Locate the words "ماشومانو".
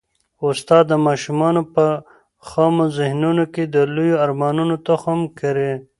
1.07-1.61